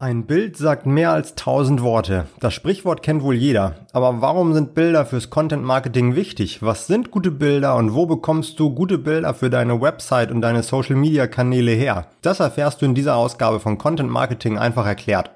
[0.00, 2.26] Ein Bild sagt mehr als tausend Worte.
[2.38, 3.74] Das Sprichwort kennt wohl jeder.
[3.92, 6.62] Aber warum sind Bilder fürs Content Marketing wichtig?
[6.62, 10.62] Was sind gute Bilder und wo bekommst du gute Bilder für deine Website und deine
[10.62, 12.06] Social Media Kanäle her?
[12.22, 15.32] Das erfährst du in dieser Ausgabe von Content Marketing einfach erklärt.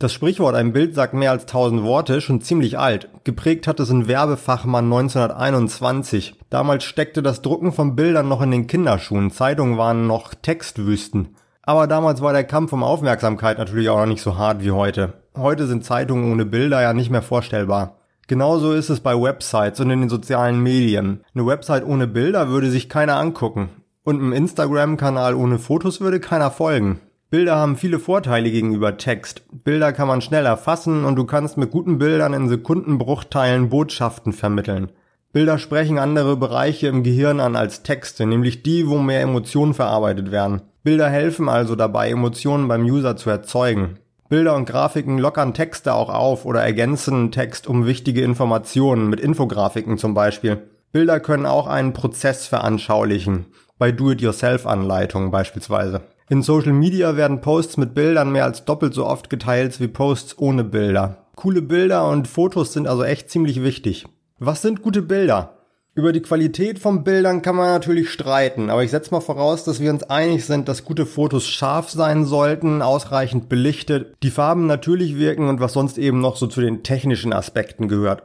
[0.00, 3.08] Das Sprichwort ein Bild sagt mehr als tausend Worte schon ziemlich alt.
[3.24, 6.36] Geprägt hat es ein Werbefachmann 1921.
[6.50, 9.32] Damals steckte das Drucken von Bildern noch in den Kinderschuhen.
[9.32, 11.34] Zeitungen waren noch Textwüsten.
[11.62, 15.14] Aber damals war der Kampf um Aufmerksamkeit natürlich auch noch nicht so hart wie heute.
[15.36, 17.96] Heute sind Zeitungen ohne Bilder ja nicht mehr vorstellbar.
[18.28, 21.24] Genauso ist es bei Websites und in den sozialen Medien.
[21.34, 23.70] Eine Website ohne Bilder würde sich keiner angucken.
[24.04, 27.00] Und einem Instagram-Kanal ohne Fotos würde keiner folgen.
[27.30, 29.42] Bilder haben viele Vorteile gegenüber Text.
[29.62, 34.92] Bilder kann man schnell erfassen und du kannst mit guten Bildern in Sekundenbruchteilen Botschaften vermitteln.
[35.34, 40.30] Bilder sprechen andere Bereiche im Gehirn an als Texte, nämlich die, wo mehr Emotionen verarbeitet
[40.30, 40.62] werden.
[40.84, 43.98] Bilder helfen also dabei, Emotionen beim User zu erzeugen.
[44.30, 49.98] Bilder und Grafiken lockern Texte auch auf oder ergänzen Text um wichtige Informationen mit Infografiken
[49.98, 50.62] zum Beispiel.
[50.92, 53.44] Bilder können auch einen Prozess veranschaulichen,
[53.76, 56.00] bei Do-it-yourself-Anleitungen beispielsweise.
[56.30, 60.36] In Social Media werden Posts mit Bildern mehr als doppelt so oft geteilt wie Posts
[60.38, 61.24] ohne Bilder.
[61.36, 64.04] Coole Bilder und Fotos sind also echt ziemlich wichtig.
[64.38, 65.54] Was sind gute Bilder?
[65.94, 69.80] Über die Qualität von Bildern kann man natürlich streiten, aber ich setze mal voraus, dass
[69.80, 75.16] wir uns einig sind, dass gute Fotos scharf sein sollten, ausreichend belichtet, die Farben natürlich
[75.16, 78.22] wirken und was sonst eben noch so zu den technischen Aspekten gehört.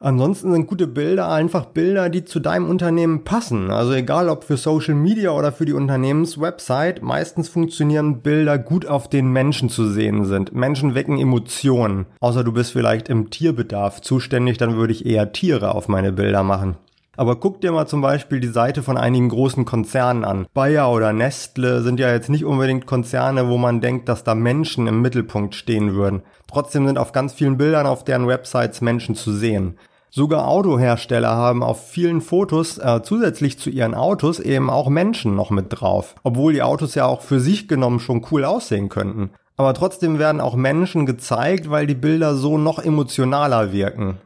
[0.00, 3.72] Ansonsten sind gute Bilder einfach Bilder, die zu deinem Unternehmen passen.
[3.72, 9.10] Also egal ob für Social Media oder für die Unternehmenswebsite, meistens funktionieren Bilder gut auf
[9.10, 10.54] den Menschen zu sehen sind.
[10.54, 12.06] Menschen wecken Emotionen.
[12.20, 16.44] Außer du bist vielleicht im Tierbedarf zuständig, dann würde ich eher Tiere auf meine Bilder
[16.44, 16.76] machen.
[17.18, 20.46] Aber guck dir mal zum Beispiel die Seite von einigen großen Konzernen an.
[20.54, 24.86] Bayer oder Nestle sind ja jetzt nicht unbedingt Konzerne, wo man denkt, dass da Menschen
[24.86, 26.22] im Mittelpunkt stehen würden.
[26.46, 29.76] Trotzdem sind auf ganz vielen Bildern auf deren Websites Menschen zu sehen.
[30.10, 35.50] Sogar Autohersteller haben auf vielen Fotos äh, zusätzlich zu ihren Autos eben auch Menschen noch
[35.50, 36.14] mit drauf.
[36.22, 39.30] Obwohl die Autos ja auch für sich genommen schon cool aussehen könnten.
[39.56, 44.18] Aber trotzdem werden auch Menschen gezeigt, weil die Bilder so noch emotionaler wirken.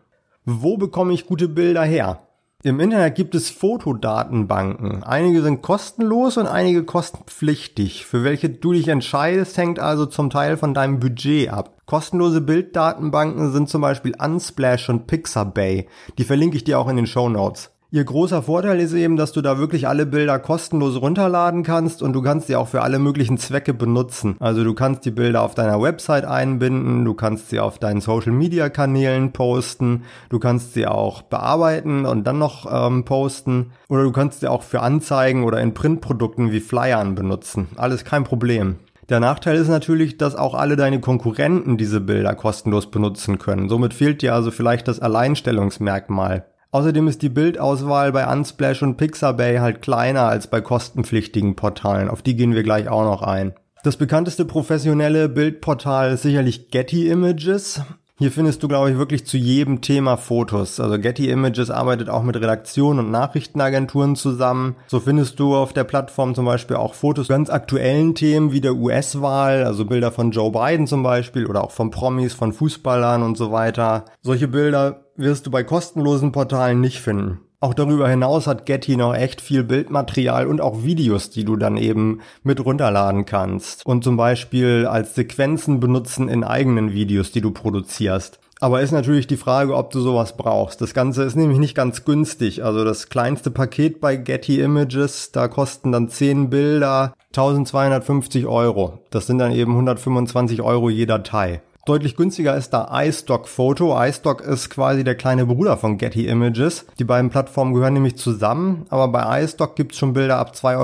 [0.45, 2.19] Wo bekomme ich gute Bilder her?
[2.65, 5.03] Im Internet gibt es Fotodatenbanken.
[5.03, 8.07] Einige sind kostenlos und einige kostenpflichtig.
[8.07, 11.77] Für welche du dich entscheidest, hängt also zum Teil von deinem Budget ab.
[11.87, 15.89] Kostenlose Bilddatenbanken sind zum Beispiel Unsplash und Pixabay.
[16.19, 17.73] Die verlinke ich dir auch in den Show Notes.
[17.95, 22.15] Ihr großer Vorteil ist eben, dass du da wirklich alle Bilder kostenlos runterladen kannst und
[22.15, 24.37] du kannst sie auch für alle möglichen Zwecke benutzen.
[24.41, 28.33] Also du kannst die Bilder auf deiner Website einbinden, du kannst sie auf deinen Social
[28.33, 34.11] Media Kanälen posten, du kannst sie auch bearbeiten und dann noch ähm, posten oder du
[34.11, 37.69] kannst sie auch für Anzeigen oder in Printprodukten wie Flyern benutzen.
[37.77, 38.77] Alles kein Problem.
[39.11, 43.69] Der Nachteil ist natürlich, dass auch alle deine Konkurrenten diese Bilder kostenlos benutzen können.
[43.69, 46.47] Somit fehlt dir also vielleicht das Alleinstellungsmerkmal.
[46.75, 52.09] Außerdem ist die Bildauswahl bei Unsplash und Pixabay halt kleiner als bei kostenpflichtigen Portalen.
[52.09, 53.53] Auf die gehen wir gleich auch noch ein.
[53.85, 57.83] Das bekannteste professionelle Bildportal ist sicherlich Getty Images.
[58.17, 60.81] Hier findest du, glaube ich, wirklich zu jedem Thema Fotos.
[60.81, 64.77] Also Getty Images arbeitet auch mit Redaktionen und Nachrichtenagenturen zusammen.
[64.87, 68.77] So findest du auf der Plattform zum Beispiel auch Fotos ganz aktuellen Themen wie der
[68.77, 73.37] US-Wahl, also Bilder von Joe Biden zum Beispiel oder auch von Promis, von Fußballern und
[73.37, 74.07] so weiter.
[74.23, 77.41] Solche Bilder wirst du bei kostenlosen Portalen nicht finden.
[77.61, 81.77] Auch darüber hinaus hat Getty noch echt viel Bildmaterial und auch Videos, die du dann
[81.77, 87.53] eben mit runterladen kannst und zum Beispiel als Sequenzen benutzen in eigenen Videos, die du
[87.53, 88.41] produzierst.
[88.59, 90.81] Aber ist natürlich die Frage, ob du sowas brauchst.
[90.81, 92.65] Das Ganze ist nämlich nicht ganz günstig.
[92.65, 99.01] Also das kleinste Paket bei Getty Images, da kosten dann 10 Bilder 1250 Euro.
[99.11, 101.61] Das sind dann eben 125 Euro je Datei.
[101.85, 104.01] Deutlich günstiger ist da iStock Photo.
[104.01, 106.87] iStock ist quasi der kleine Bruder von Getty Images.
[107.01, 110.77] Die beiden Plattformen gehören nämlich zusammen, aber bei iStock gibt's schon Bilder ab 2,50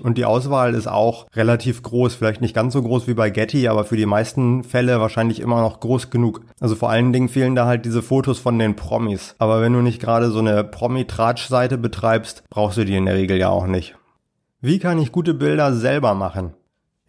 [0.00, 2.14] Euro und die Auswahl ist auch relativ groß.
[2.14, 5.62] Vielleicht nicht ganz so groß wie bei Getty, aber für die meisten Fälle wahrscheinlich immer
[5.62, 6.42] noch groß genug.
[6.60, 9.34] Also vor allen Dingen fehlen da halt diese Fotos von den Promis.
[9.38, 13.38] Aber wenn du nicht gerade so eine Promi-Tratsch-Seite betreibst, brauchst du die in der Regel
[13.38, 13.96] ja auch nicht.
[14.60, 16.52] Wie kann ich gute Bilder selber machen?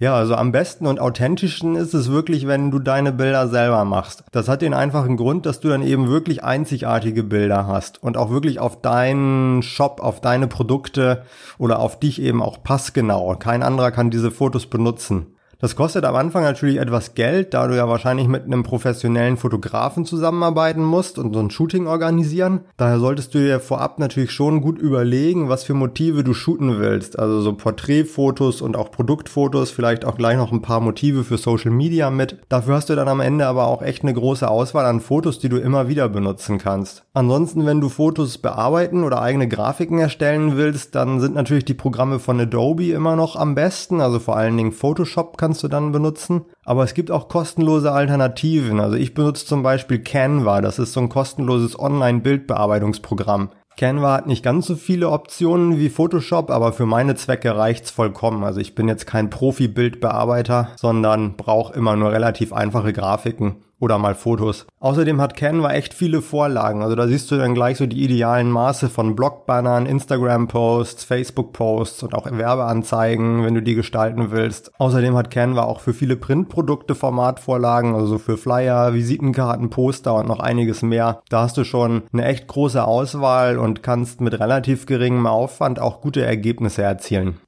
[0.02, 4.24] Ja, also am besten und authentischsten ist es wirklich, wenn du deine Bilder selber machst.
[4.32, 8.30] Das hat den einfachen Grund, dass du dann eben wirklich einzigartige Bilder hast und auch
[8.30, 11.24] wirklich auf deinen Shop, auf deine Produkte
[11.58, 13.36] oder auf dich eben auch passgenau.
[13.36, 15.36] Kein anderer kann diese Fotos benutzen.
[15.62, 20.06] Das kostet am Anfang natürlich etwas Geld, da du ja wahrscheinlich mit einem professionellen Fotografen
[20.06, 22.62] zusammenarbeiten musst und so ein Shooting organisieren.
[22.78, 27.20] Daher solltest du dir vorab natürlich schon gut überlegen, was für Motive du shooten willst.
[27.20, 31.72] Also so Porträtfotos und auch Produktfotos, vielleicht auch gleich noch ein paar Motive für Social
[31.72, 32.38] Media mit.
[32.48, 35.50] Dafür hast du dann am Ende aber auch echt eine große Auswahl an Fotos, die
[35.50, 37.04] du immer wieder benutzen kannst.
[37.12, 42.20] Ansonsten, wenn du Fotos bearbeiten oder eigene Grafiken erstellen willst, dann sind natürlich die Programme
[42.20, 44.00] von Adobe immer noch am besten.
[44.00, 46.46] Also vor allen Dingen Photoshop kannst du dann benutzen.
[46.64, 48.80] Aber es gibt auch kostenlose Alternativen.
[48.80, 50.62] Also ich benutze zum Beispiel Canva.
[50.62, 53.50] Das ist so ein kostenloses Online-Bildbearbeitungsprogramm.
[53.76, 58.44] Canva hat nicht ganz so viele Optionen wie Photoshop, aber für meine Zwecke reicht's vollkommen.
[58.44, 64.16] Also ich bin jetzt kein Profi-Bildbearbeiter, sondern brauche immer nur relativ einfache Grafiken oder mal
[64.16, 64.68] Fotos.
[64.80, 66.84] Außerdem hat Canva echt viele Vorlagen.
[66.84, 72.14] Also da siehst du dann gleich so die idealen Maße von Blogbannern, Instagram-Posts, Facebook-Posts und
[72.14, 74.72] auch Werbeanzeigen, wenn du die gestalten willst.
[74.78, 80.40] Außerdem hat Canva auch für viele Printprodukte Formatvorlagen, also für Flyer, Visitenkarten, Poster und noch
[80.40, 81.22] einiges mehr.
[81.30, 86.02] Da hast du schon eine echt große Auswahl und kannst mit relativ geringem Aufwand auch
[86.02, 87.40] gute Ergebnisse erzielen.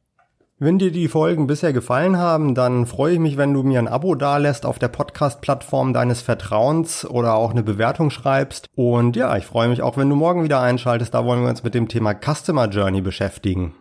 [0.64, 3.88] Wenn dir die Folgen bisher gefallen haben, dann freue ich mich, wenn du mir ein
[3.88, 8.70] Abo dalässt auf der Podcast-Plattform deines Vertrauens oder auch eine Bewertung schreibst.
[8.76, 11.16] Und ja, ich freue mich auch, wenn du morgen wieder einschaltest.
[11.16, 13.74] Da wollen wir uns mit dem Thema Customer Journey beschäftigen.